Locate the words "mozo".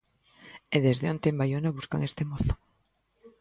2.31-2.53